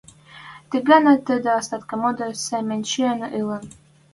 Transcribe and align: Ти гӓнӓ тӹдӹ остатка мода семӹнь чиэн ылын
Ти 0.69 0.77
гӓнӓ 0.87 1.13
тӹдӹ 1.27 1.49
остатка 1.59 1.95
мода 2.01 2.27
семӹнь 2.45 2.85
чиэн 2.89 3.19
ылын 3.39 3.63